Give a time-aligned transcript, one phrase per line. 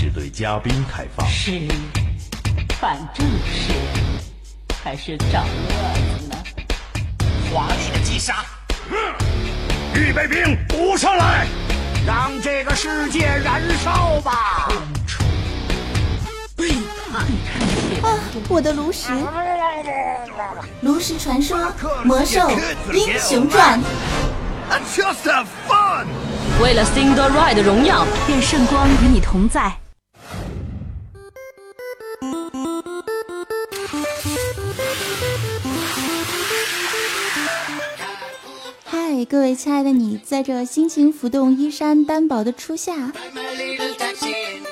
[0.00, 1.28] 只对嘉宾开放。
[1.28, 1.60] 是，
[2.80, 3.72] 反正是，
[4.84, 6.36] 还是找乐子呢。
[7.52, 8.44] 华丽的击杀，
[9.96, 11.48] 预备兵补上来，
[12.06, 14.68] 让这个世界燃烧吧！
[16.56, 16.68] 背
[17.10, 17.26] 叛
[18.08, 19.10] 啊，我的炉石！
[20.82, 21.58] 炉石传说，
[22.04, 22.48] 魔兽
[22.92, 23.80] 英雄传。
[24.94, 26.06] Just have fun。
[26.62, 29.72] 为了 Single Ride 的荣耀，愿圣光与你同在。
[39.18, 43.12] 嗨，各位亲爱的你，在这心情浮动、衣衫单薄的初夏，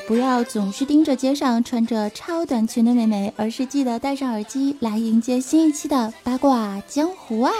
[0.07, 7.53] 不要总是盯着街上穿着超短裙的美眉，而是记得戴上耳机来迎接新一期的八卦江湖啊！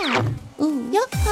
[0.55, 1.31] 哦哟吼！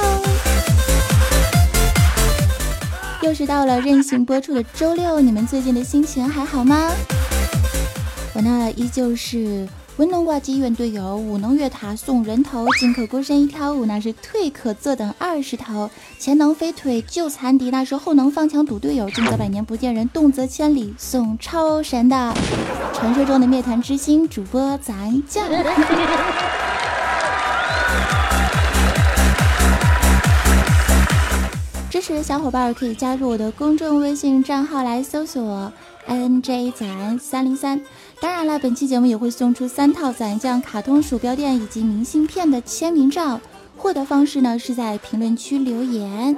[3.22, 6.92] 又是到了任性播出的周六，你们最近的心情还好吗？
[8.34, 9.66] 我呢，依旧是。
[9.96, 22.34] 文能挂机怨队友，武能越塔送人头，进可孤身一挑五，那是退可坐等二十头；前能飞腿救残敌，那是后能放墙堵队友，进则百年不见人，动则千里送超神的
[22.92, 25.48] 传说中的灭团之星主播咱酱。
[31.88, 35.72] 支持的小伙伴可以加入我的公众微信账号来搜索
[36.04, 37.80] n j 咱三零三。
[38.20, 43.40] 当然了，本期节目也会送出三套咱酱卡通鼠标垫以及明信片的签名照，
[43.76, 46.36] 获得方式呢是在评论区留言。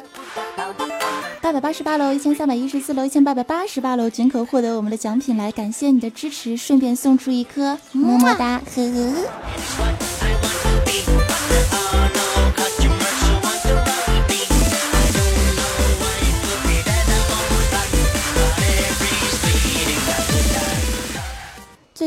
[1.40, 10.17] 八百八十八楼、一千三百一十四楼、一千八百八十八楼均可获得我们的奖品，来感谢你的支持，顺便送出一颗么么哒，呵呵。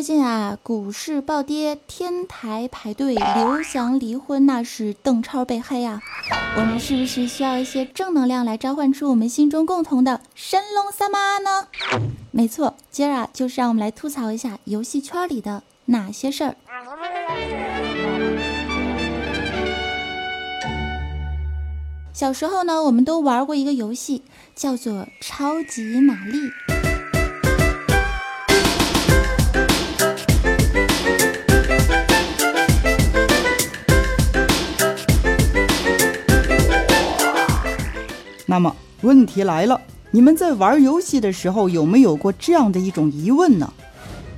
[0.02, 6.02] 最近啊，股市暴跌，天台排队，刘翔离婚，那是邓超被黑啊！
[6.58, 11.68] 我们是不是需要一些正能量来召唤出我们心中共同的神龙三妈呢？
[12.32, 16.56] 没错，今儿啊，就是让我们来吐槽一下游戏圈里的哪些事儿。
[22.12, 24.24] 小时候呢，我们都玩过一个游戏，
[24.56, 26.50] 叫做超级玛丽。
[38.52, 39.80] 那么问题来了，
[40.12, 43.72] 你们在玩游戏的时候有没有过这样的一种疑问呢？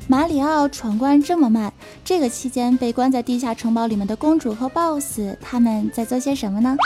[0.07, 1.73] 马里奥闯关这么慢，
[2.05, 6.77] 这个期间被关在地下城堡里面的公主和 BOSS 他们在做些什么呢？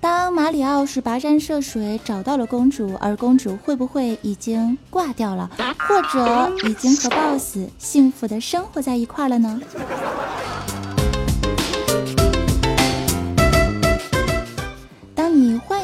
[0.00, 5.50] 当马里奥是跋山涉水找到了公主，而公主会不会已经挂掉了，
[5.86, 9.60] 或者已经和 BOSS 幸福的生活在一块了呢？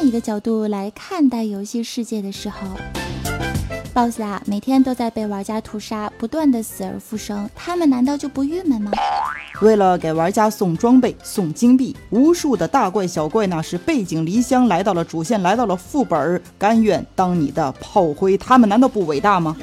[0.07, 2.59] 一个角度来看待游戏世界的时候
[3.93, 8.91] ，BOSS 啊，每天都在被玩家屠杀，不断的死而复生，他们难道就不郁闷吗？
[9.61, 19.57] 为了给玩家送装备、送金币，无数的大怪小怪那是背井离乡来到了主线，来到了副本，甘愿当你的炮灰，他们难道不伟大吗？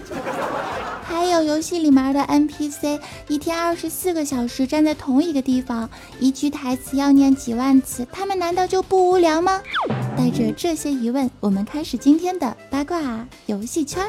[1.34, 5.90] 有游戏里面的 NPC 一天二十四个小时站在同一个地方，
[6.20, 9.60] 一句台词要念几万次，他们难道就不无聊吗？
[10.16, 14.04] 带着这些疑问，我们开始今天的八卦游戏圈。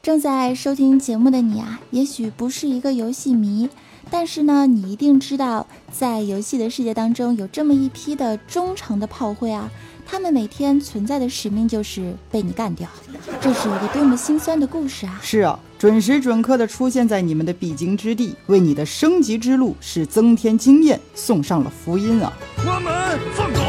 [0.00, 3.68] 正在收听节目的你啊，也许不是一个游戏迷，
[4.10, 9.70] 但是呢，你一定知道，在游戏的世界当中，有这么一批的忠诚的炮灰啊。
[10.10, 12.88] 他们每天存在的使命就是被你干掉，
[13.42, 15.20] 这是一个多么心酸的故事啊！
[15.22, 22.32] 是啊，准时准刻的出现在你们的必经之地，为你的升级之路是增添经验，送上了福音啊！
[22.64, 23.60] 关门放狗。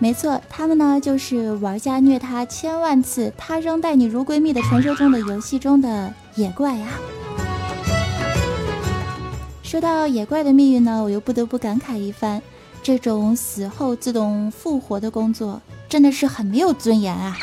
[0.00, 6.88] 没错，他们呢就是玩家虐他千万次，他仍待你如闺蜜的传说中的游戏中的野怪啊。
[9.62, 12.42] 说到野怪的命运呢，我又不得不感慨一番。
[12.86, 17.36] 这种死后自动复活的工作真的是很没有尊严啊！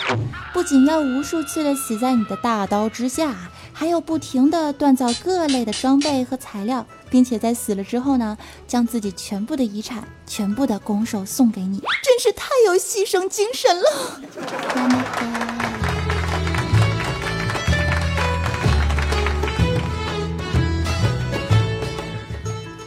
[0.53, 3.35] 不仅要无数次的死在你的大刀之下，
[3.73, 15.42] 还要不停的锻造各类的装备和材料，并且在死了之后呢，将自己全部的遗产、全部的拱手送给你，真是太有牺牲精神了。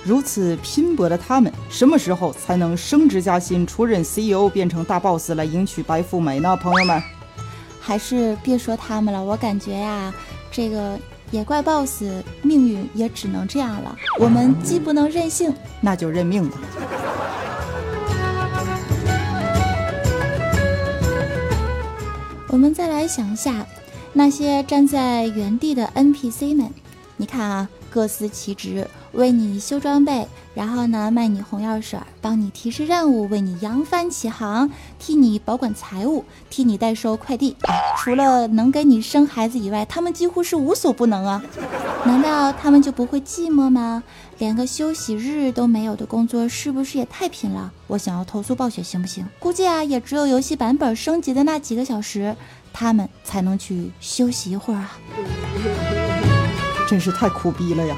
[0.06, 6.56] 如此拼搏的他们，什么时候才能升职加薪、出任 CEO、变成大 boss 来迎娶白富美呢？
[6.56, 7.02] 朋友们，
[7.80, 10.14] 还是别说他们了，我感觉呀，
[10.48, 10.96] 这个
[11.32, 12.04] 也怪 boss
[12.40, 13.96] 命运也只能这样了。
[14.20, 16.56] 我们既不能任性，那就认命吧。
[22.48, 23.66] 我们再来想一下，
[24.12, 26.70] 那些站在原地的 NPC 们，
[27.16, 37.56] 你看啊，各司其职，为你修装备，然后呢卖你红药水，帮你提示任务，为你扬帆起航，替你保管财物，替你代收快递。
[37.98, 41.42] 除了能给你生孩子以外，他们几乎是无所不能啊！
[42.04, 44.02] 难道他们就不会寂寞吗？
[44.36, 47.72] 连个休息日都没有的工作，是不是也太拼了？
[47.86, 49.26] 我想要投诉暴雪，行不行？
[49.38, 52.36] 估计啊，也只有游戏版本升级的那几个小时，
[52.70, 54.98] 他们才能去休息一会儿啊！
[56.86, 57.96] 真是太苦逼了呀！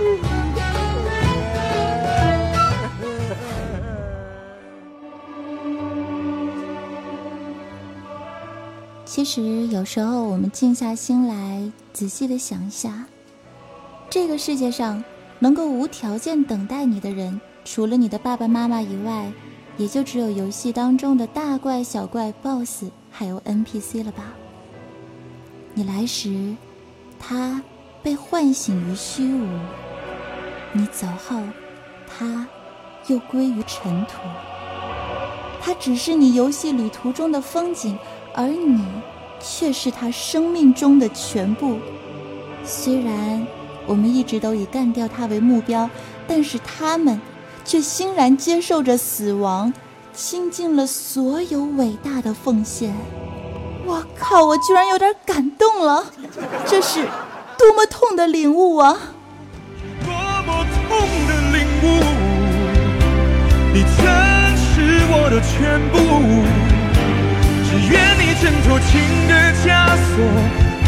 [9.09, 13.07] 其实有时候我们静下心来，仔细的想一下，
[14.11, 15.03] 这个世界上。
[15.41, 19.33] 能够无条件等待你的人，除了你的爸爸妈妈以外，
[19.77, 24.35] 也就只有游戏当中的大怪、小怪、BOSS，还有 NPC 了吧？
[25.75, 26.57] 你来时，
[27.21, 27.63] 他
[28.03, 29.47] 被唤醒于虚无；
[30.73, 31.41] 你走后，
[32.09, 32.49] 他
[33.07, 34.19] 又归于尘土。
[35.61, 37.97] 他只是你游戏旅途中的风景，
[38.39, 38.85] 而你
[39.41, 41.79] 却是他生命中的全部。
[42.65, 43.45] 虽然。
[43.87, 45.89] 我们一直都以干掉他为目标，
[46.27, 47.19] 但是他们
[47.65, 49.73] 却欣然接受着死亡，
[50.13, 52.95] 倾尽了所有伟大的奉献。
[53.87, 54.45] 我靠！
[54.45, 56.05] 我居然有点感动了，
[56.67, 57.09] 这是
[57.57, 58.95] 多么痛的领悟啊！
[60.05, 61.87] 多么痛的领悟，
[63.73, 64.05] 你曾
[64.55, 65.97] 是我的全部，
[67.89, 68.91] 愿你挣脱情
[69.29, 69.33] 的
[69.65, 69.67] 枷
[69.97, 70.15] 锁，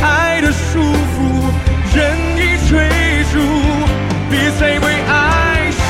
[0.02, 1.16] 爱的束缚，
[1.94, 1.98] 任
[2.36, 2.40] 意。
[2.70, 2.76] 追
[3.32, 3.34] 逐，
[4.30, 5.12] 别再为爱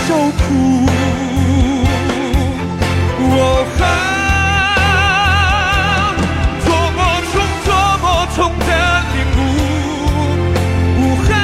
[0.08, 0.40] 受苦。
[3.20, 3.34] 我
[3.82, 3.84] 啊，
[6.64, 6.98] 多么
[7.30, 7.32] 痛，
[7.66, 7.68] 多
[8.00, 8.04] 么
[8.34, 8.70] 痛的
[9.12, 9.38] 领悟。
[11.30, 11.34] 啊，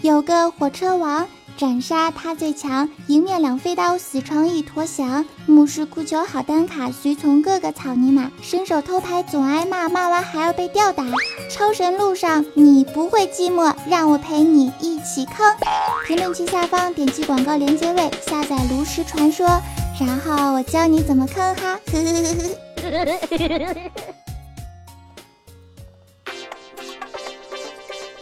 [0.00, 1.28] 有个火车王。
[1.56, 5.24] 斩杀他最强，迎面两飞刀，死闯一坨翔。
[5.46, 8.30] 牧师哭求好单卡，随从各个草泥马。
[8.42, 11.04] 伸手偷拍总挨骂，骂完还要被吊打。
[11.50, 15.46] 超神路上你不会寂寞，让我陪你一起坑。
[16.06, 19.46] 评论区下方点击广告连接位下载炉石传说，
[20.00, 21.78] 然后我教你怎么坑哈。
[21.92, 23.04] 呵呵
[23.38, 23.74] 呵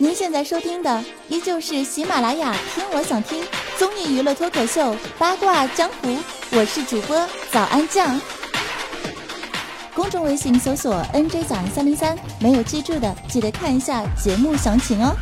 [0.02, 3.40] 您现在收听的依旧是喜马拉雅听我想听
[3.78, 6.19] 综艺娱乐脱口秀八卦江湖，
[6.50, 8.20] 我是主播早安酱。
[9.94, 15.14] 公众微信搜索 NJ 早安三零三，没有记住的记得看一下节目详情哦。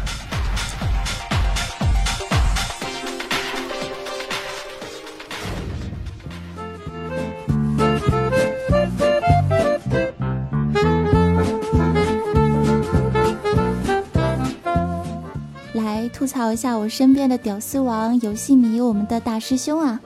[16.53, 20.01] 一下我身边的屌丝王游戏迷，我们的大师兄啊！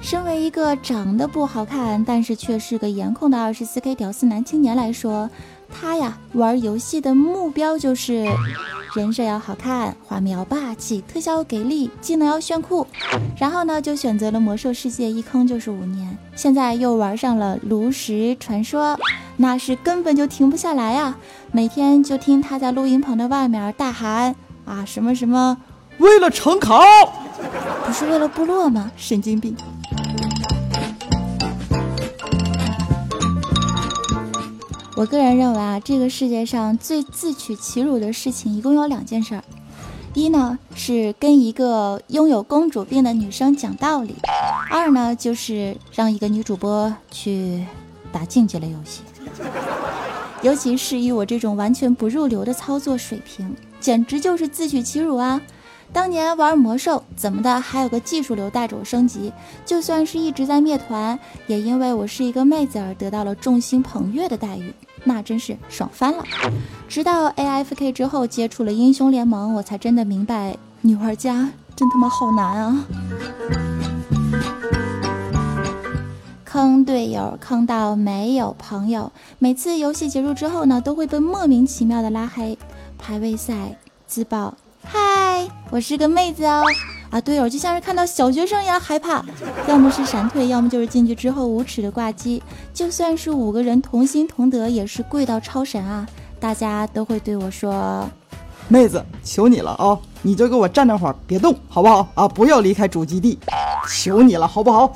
[0.00, 5.30] 身为一个长得不好看，但是却是个颜控的二十四 K 屌丝男青年来说，
[5.72, 8.26] 他呀玩游戏的目标就是
[8.94, 12.86] 人设要好看，画面要霸气，特效要给力，技能要炫酷，
[13.38, 18.98] 然后呢就选择了魔兽世界，一坑就是五年，现在又玩上了炉石传说，
[19.38, 21.16] 那是根本就停不下来啊！
[21.50, 24.36] 每天就听他在录音棚的外面大喊。
[24.66, 25.58] 啊，什么什么，
[25.98, 26.82] 为了成考，
[27.86, 28.90] 不是为了部落吗？
[28.96, 29.56] 神经病！
[34.96, 39.42] 我个人认为啊，这个世界上最自取其辱的事情一共有两件事儿：
[40.14, 44.14] 一呢是跟一个拥有公主病的女生讲道理；
[44.70, 47.64] 二呢就是让一个女主播去
[48.12, 49.02] 打竞技类游戏。
[50.42, 53.54] 尤其是以我这种完全不入流的操作水平。
[53.80, 55.38] 简直就是自取其辱啊！
[55.94, 59.32] 当年玩魔兽怎么的，还有个技术流带着我升级，
[59.64, 64.74] 就算是一直在灭团，也因为我是一个妹子而得到了众星捧月的待遇，
[65.04, 66.24] 那真是爽翻了。
[66.88, 72.84] 直到 AFK 之后接触了英雄联盟，我才真的明白，女玩家真他妈好难啊！
[76.44, 79.12] 坑队友，坑到没有朋友。
[79.38, 82.58] 每次游戏结束之后呢，都会被莫名其妙的拉黑。
[82.98, 84.54] 排位赛自爆，
[84.84, 86.62] 嗨，我是个妹子哦。
[87.10, 89.24] 啊，队友就像是看到小学生一样害怕，
[89.66, 92.42] 要么是闪退，要么就是进去之后无耻的挂机。
[92.72, 96.06] 就算是五个人同心同德，也是跪到超神啊！
[96.40, 98.08] 大家都会对我说
[98.68, 102.06] ：“妹子，求你了啊，你就给我站那会儿，别动，好不好？
[102.14, 103.38] 啊，不要离开主基地，
[103.88, 104.92] 求你了，好不好？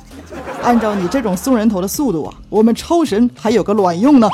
[0.61, 4.29] 按照你这种送人头的速度啊，我们超神还有个卵用呢！”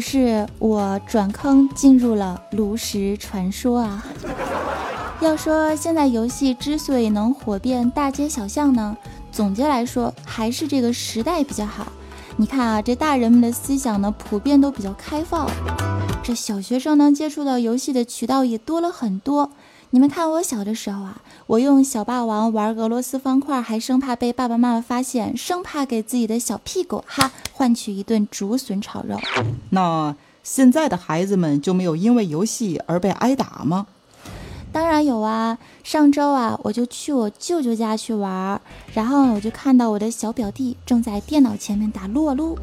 [0.00, 4.02] 于是我转坑进入了炉石传说啊。
[5.20, 8.96] 要说现在游戏之所以能火遍大街小巷呢，
[9.30, 11.86] 总结来说还是这个时代比较好。
[12.38, 15.46] 你看啊，这大人们的思想呢，普遍都比较开放，
[16.22, 19.50] 这小学生能接触到游戏的渠道也多了很多。
[19.90, 29.18] 你们看我小的时候啊，我用小霸王玩俄罗斯方块，还生怕被爸爸妈妈发现，生怕给自己的小屁股哈换取一顿竹笋炒肉。
[29.70, 30.14] 那
[30.44, 33.88] 现在的孩子们就没有因为游戏而被挨打吗？
[34.70, 35.58] 当然有啊！
[35.82, 38.60] 上周啊，我就去我舅舅家去玩，
[38.94, 42.56] 然后我就看到我的小表弟正在电脑前面打撸啊撸，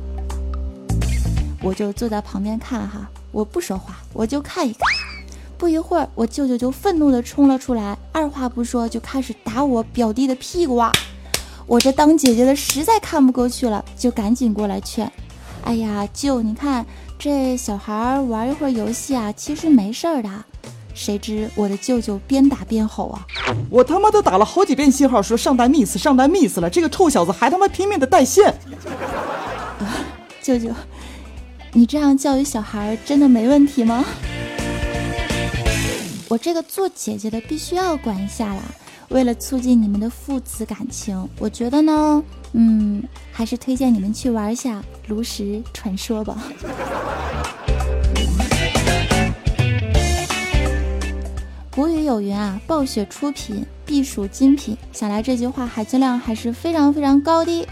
[1.62, 4.80] 我就坐在旁边看哈，我不说话，我就看一看。
[5.58, 10.92] 不一会儿，我舅舅就愤怒地冲了出来，二话不说就开始打我表弟的屁股啊！
[11.66, 15.12] 我这当姐姐的实在看不过去了，就赶紧过来劝
[15.66, 16.86] ：“哎呀，舅，你看
[17.18, 20.30] 这小孩玩一会儿游戏啊，其实没事儿的。”
[20.94, 23.26] 谁知我的舅舅边打边吼啊
[23.70, 28.54] ：“我他妈都打了好几遍信号说上单 miss 上单 miss 了，这个臭小子还他妈拼命的带线！”
[30.42, 30.70] 舅舅，
[31.74, 34.06] 你这样教育小孩真的没问题吗？
[36.30, 38.62] 我这个做姐姐的必须要管一下啦，
[39.10, 46.44] 为了促进你们的父子感情，我觉得呢，嗯，还是推荐你们去玩一下《炉石传说》吧。
[51.72, 57.66] 古语有云啊，暴雪出品必属精品，想来这句话含金量还是非常非常高的。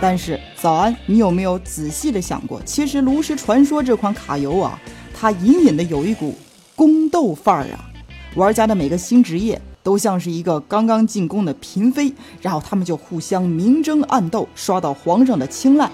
[0.00, 4.78] 但是早安，你有没有仔细的想过，其实《炉石传说》这款卡游啊，
[5.12, 6.36] 它隐隐的有一股
[6.78, 7.90] 宫斗范儿啊。
[8.36, 15.90] 玩家的每个新职业都像是一个刚刚进宫的嫔妃，然后他们就互相明争暗斗，刷到皇上的青睐，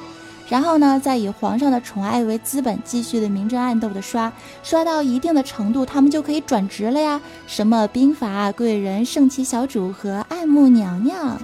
[0.47, 4.31] 然后呢，再以皇上的宠爱为资本，继续的明争暗斗的刷，
[4.63, 7.19] 刷到一定的程度，他们就可以转职了呀。
[7.47, 11.41] 什么兵法贵人、圣骑小主和爱慕娘娘，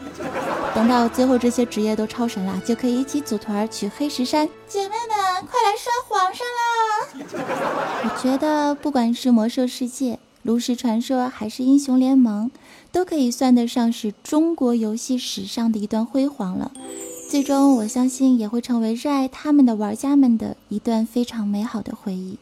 [0.75, 4.49] 等到最后这些职业都超神了，就可以一起组团去黑石山。
[4.67, 8.03] 姐妹们，快来刷皇上啦！
[8.05, 10.19] 我觉得不管是魔兽世界。
[10.43, 12.51] 炉石传说还是英雄联盟，
[12.91, 16.73] 都可以算得上是中国游戏史上的一段辉煌了。
[17.29, 22.39] 最终，我相信也会成为热爱他们的玩家们的一段非常美好的回忆。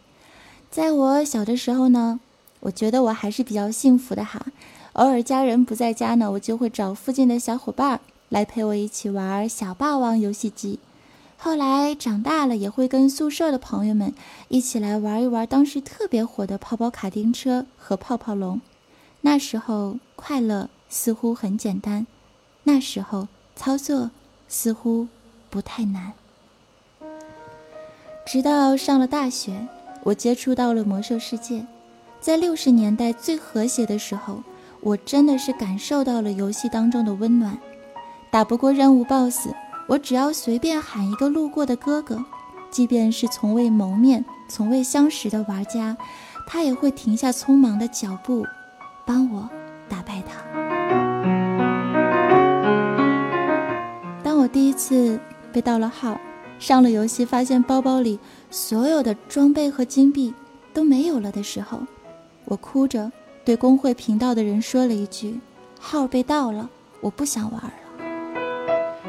[0.70, 2.20] 在我小的时候呢，
[2.60, 4.46] 我觉得我还是比较幸福的哈。
[4.92, 10.78] 偶尔家人不在家呢，我就会找附近的小伙伴来陪我一起玩小霸王游戏机。
[11.36, 14.12] 后来长大了，也会跟宿舍的朋友们
[14.48, 18.60] 一起来玩一玩当时特别火的跑跑卡丁车和泡泡龙。
[19.20, 22.06] 那时候快乐似乎很简单，
[22.64, 24.10] 那时候操作
[24.48, 25.06] 似乎
[25.48, 26.12] 不太难。
[28.26, 29.66] 直到上了大学，
[30.04, 31.64] 我接触到了魔兽世界，
[32.20, 34.42] 在六十年代最和谐的时候，
[34.80, 37.58] 我真的是感受到了游戏当中的温暖。
[38.30, 39.48] 打不过任务 BOSS。
[39.88, 42.22] 我只要随便喊一个路过的哥哥，
[42.70, 45.96] 即便是从未谋面、从未相识的玩家，
[46.46, 48.46] 他也会停下匆忙的脚步，
[49.06, 49.48] 帮我
[49.88, 50.42] 打败他。
[54.22, 55.18] 当我第一次
[55.50, 56.20] 被盗了号，
[56.58, 58.18] 上了游戏，发现包包里
[58.50, 60.34] 所有的装备和金币
[60.74, 61.80] 都没有了的时候，
[62.44, 63.10] 我哭着
[63.42, 65.40] 对公会频道的人说了一句
[65.80, 66.68] ：“号被盗了，
[67.00, 67.72] 我不想玩了。”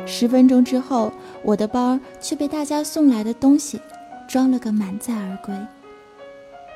[0.10, 1.14] 十分钟之后，
[1.44, 3.80] 我的包却被大家送来的东西
[4.28, 5.56] 装了个满载而归。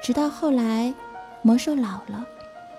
[0.02, 0.94] 直到后来，
[1.42, 2.25] 魔兽老了，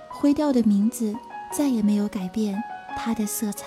[0.09, 1.15] 灰调的名字
[1.53, 2.63] 再也没有改变
[2.97, 3.67] 它的色彩。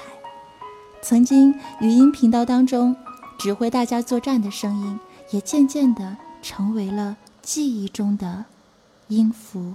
[1.02, 2.96] 曾经语音频道当中
[3.38, 5.00] 指挥大家作战的声音，
[5.32, 8.46] 也渐渐地成为了记忆中的
[9.10, 9.74] 音符。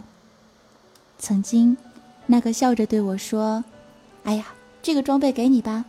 [1.19, 1.76] 曾经，
[2.26, 3.62] 那个笑着对我说
[4.25, 4.47] ：“哎呀，
[4.83, 5.85] 这个装备给你吧。”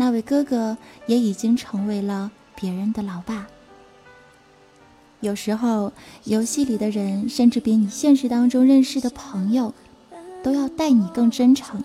[0.00, 3.46] 那位哥哥也已经成为了别人的老爸。
[5.20, 5.92] 有时候，
[6.24, 9.74] 游戏里的人甚至比你现实当中认识的朋友，
[10.42, 11.84] 都要待你更真诚。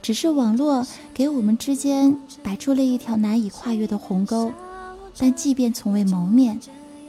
[0.00, 4.50] 只是网络给我们之间摆出了一条难以跨越的鸿沟。
[5.18, 6.58] 但即便从未谋面，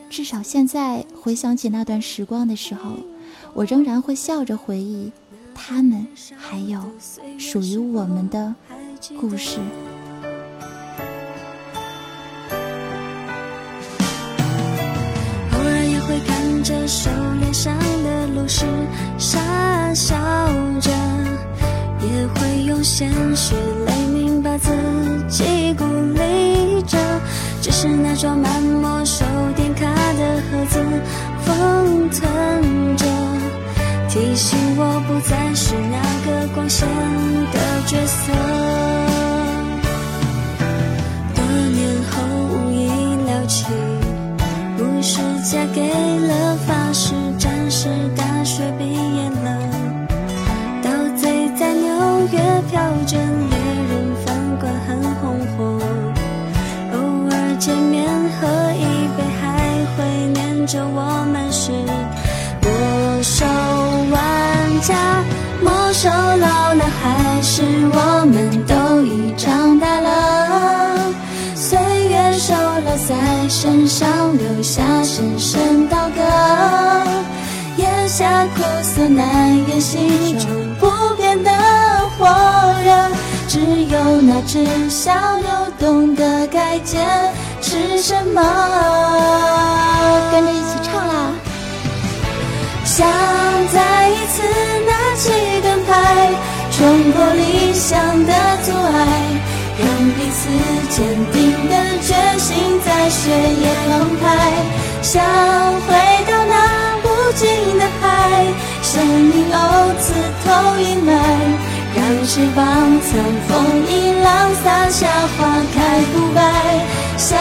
[0.10, 2.98] 至少现在回想起那段时光的时候，
[3.54, 5.13] 我仍然会笑着回忆
[5.54, 6.82] 他们，还有
[7.38, 8.54] 属于我们的
[9.18, 9.60] 故事。
[18.48, 18.66] 是，
[19.18, 19.40] 傻
[19.94, 20.16] 笑
[20.80, 20.92] 着，
[22.02, 24.72] 也会用鲜血泪明把自
[25.28, 26.98] 己鼓励着。
[27.62, 29.25] 只是那装满没收
[29.56, 30.80] 点卡的盒子，
[31.44, 33.06] 封存着，
[34.10, 36.88] 提醒我不再是那个光鲜
[37.52, 38.32] 的角色。
[41.34, 42.14] 多年后
[42.52, 42.88] 无意
[43.25, 43.66] 聊起。
[44.78, 45.82] 不是嫁给
[46.28, 47.14] 了法师，
[65.96, 71.00] 魔兽老了，还是我们都已长大了，
[71.56, 73.16] 岁月瘦了在
[73.48, 76.22] 身上留下深深刀割，
[77.78, 80.50] 咽下苦涩难言，心中
[80.82, 81.50] 不变的
[82.18, 82.28] 火
[82.84, 82.92] 热，
[83.48, 85.48] 只有那只小牛
[85.80, 87.08] 懂得该坚
[87.62, 88.42] 持什么。
[90.30, 91.32] 跟着一起唱啦！
[92.84, 93.08] 想
[93.74, 94.44] 再一次
[94.86, 95.32] 那起
[95.62, 96.30] 盾牌，
[96.72, 99.08] 冲破理想的阻碍，
[99.80, 100.50] 让彼此
[100.90, 104.24] 坚定的决心在血液澎湃。
[105.02, 105.24] 想
[105.88, 105.96] 回
[106.30, 106.54] 到那
[107.04, 107.48] 无尽
[107.80, 108.46] 的海，
[108.82, 110.48] 生命哦，刺透
[110.80, 111.10] 阴霾，
[111.96, 112.66] 让翅膀
[113.08, 113.12] 乘
[113.48, 113.54] 风
[113.88, 113.92] 一
[114.22, 115.08] 浪，洒下
[115.38, 115.40] 花
[115.74, 115.78] 开
[116.12, 116.40] 不败。
[117.18, 117.38] 想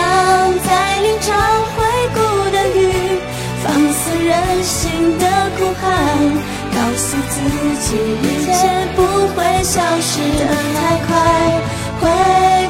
[0.64, 1.35] 在林场
[1.75, 1.83] 回
[2.14, 2.19] 顾
[2.50, 3.19] 的雨。
[3.64, 5.25] 放肆任性的
[5.56, 5.91] 哭喊，
[6.75, 7.34] 告诉自
[7.80, 7.89] 己
[8.23, 8.58] 一切
[8.97, 8.99] 不
[9.34, 10.43] 会消失的
[10.75, 11.08] 太快。
[12.00, 12.02] 回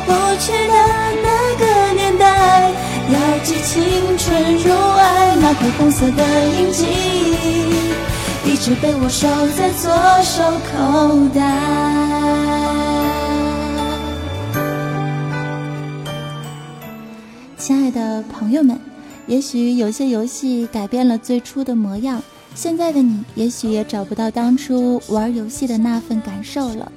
[0.06, 0.08] 不
[0.40, 0.74] 去的
[1.22, 1.62] 那个
[1.94, 2.22] 年代，
[3.10, 3.72] 要记青
[4.18, 6.86] 春如爱那块红色的印记，
[8.44, 9.90] 一直被我收在左
[10.22, 10.72] 手口
[11.34, 11.40] 袋。
[17.56, 18.78] 亲爱的朋友们。
[19.26, 22.22] 也许有些游戏改变了最初的模样，
[22.54, 26.90] 现在的你也许也找不到当初玩游戏的那份感受了。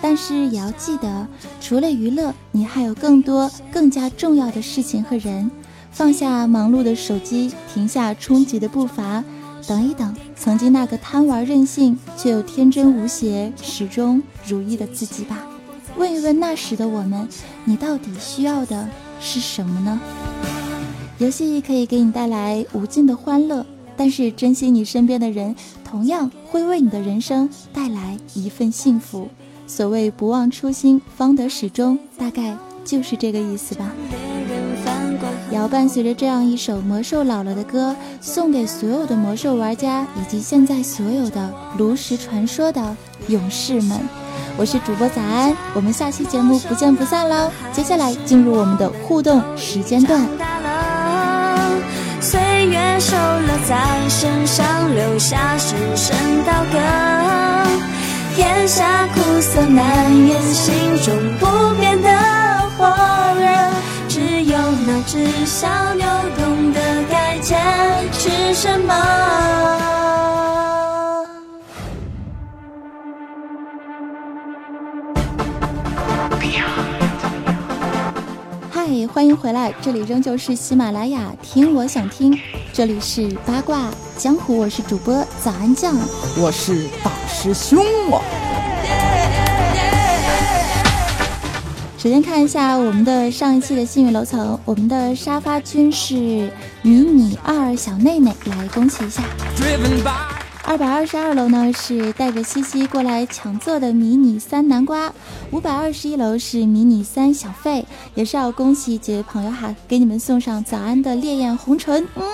[0.00, 1.26] 但是也要记得，
[1.60, 5.50] 除了娱乐，你还有更多更加重要的事情和人。
[5.90, 9.22] 放下忙碌的手机，停下冲击的步伐，
[9.66, 15.46] 等一等曾经那个贪玩任性却又天真无邪、始终如一的自己吧。
[15.98, 17.28] 问一问那时的我们，
[17.64, 18.88] 你到底需要的
[19.20, 20.00] 是什么呢？
[21.18, 23.64] 游戏可以给你带来无尽的欢乐，
[24.02, 29.28] 但是珍惜你身边的人，同样会为你的人生带来一份幸福。
[29.68, 33.92] 所谓不忘初心，方得始终，大概就是这个意思吧。
[35.52, 42.96] 要伴随着这样一首魔兽老了的歌，送给所有的魔兽玩家以及现在所有的炉石传说的
[43.28, 44.00] 勇士们。
[44.58, 47.48] 我是主播早安，我们下期节目不见不散喽！
[47.72, 50.51] 接下来进入我们的互动时间段。
[52.62, 53.76] 岁月瘦了，在
[54.08, 56.78] 身上留下深深刀割，
[58.36, 60.72] 咽下苦涩难言，心
[61.02, 62.08] 中不变的
[62.78, 62.86] 火
[63.36, 63.48] 热，
[64.08, 66.06] 只有那只小牛
[66.38, 67.58] 懂得该坚
[68.12, 68.94] 持什么。
[79.12, 82.34] 欢迎回来，这里仍旧是喜马拉雅，听我想听，
[82.72, 85.94] 这里是八卦江湖，我是主播早安酱，
[86.38, 88.22] 我是大师兄啊。
[91.98, 96.14] 首先看一下我们的上一期的幸运楼层，我们的沙发君是
[96.80, 99.22] 迷你二小内内，来恭喜一下。
[100.72, 105.12] 二百二十二楼呢是带着西西过来抢座的迷你三南瓜，
[105.50, 112.24] 五百二十一楼是迷你三小费，也是要恭喜几位朋友哈，给你们送上早安的烈焰红唇，嗯，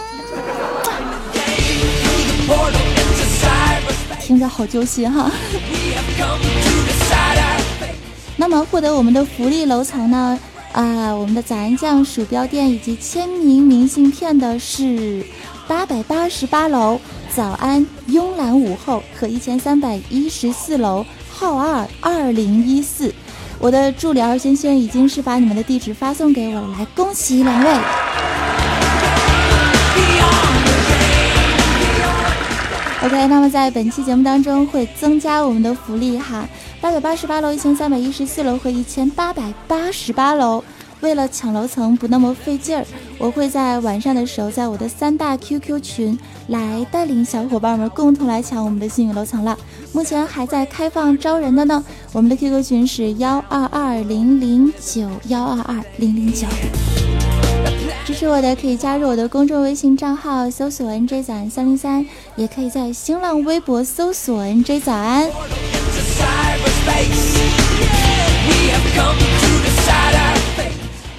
[4.20, 5.28] 听着好揪心哈。
[8.36, 10.38] 那么获得我们的福利楼层呢？
[10.70, 15.24] 啊，我们的早安酱鼠标垫以及签名明信片的是
[15.66, 17.00] 八百八十八楼
[17.34, 23.14] 早安慵懒午后和一千三百一十四楼号二二零一四。
[23.60, 27.70] 我的助理二轩轩已经是把你们的地址发送给我了，来恭喜两位。
[33.04, 36.48] OK，那么在本期节目当中会增加我们的福利哈，
[36.80, 40.62] 八百八十八楼、一千三百一十四楼和一千八百八十八楼。
[41.00, 42.84] 为了抢楼层不那么费劲儿，
[43.18, 49.58] 我会在晚上的时候在我的三大 QQ 群来带领小伙伴们共同来抢我们的幸运楼层了。
[49.92, 56.46] 目前还在开放招人的呢，我们的 QQ 群是幺二二零零九幺二二零零九。
[58.06, 65.28] 支持我的可以加入我的公众微信账号，搜索 NJ 早安三零三，也可以在新浪微博搜索 NJ 早安。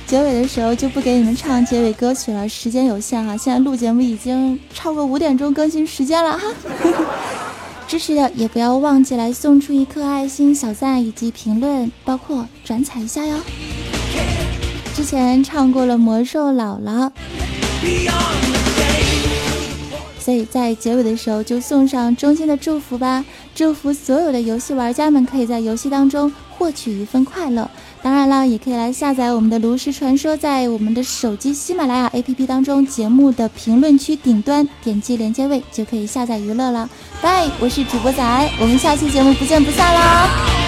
[0.10, 3.38] 结尾的时候就不给你们唱结尾歌曲了，时间有限哈。
[3.38, 6.48] 现在录节目已经超过五点钟更新时间了哈。
[7.88, 13.38] 支持的也不要忘记来送出一颗爱心、小赞以及评论，包括转采一下哟。
[14.96, 17.12] 之前唱过了魔兽姥姥，
[20.20, 27.70] 所以在结尾的时候就送上衷心的祝福吧，祝福所有的游戏玩家们可以在游戏当中获取一份快乐。
[28.02, 36.90] 当然了，也可以来下载我们的炉石传说，在我们的手机喜马拉雅 APP 当中节目的评论区顶端点击连接位就可以下载娱乐了。
[37.22, 40.59] 拜，我是主播仔，我们下期节目不见不散啦！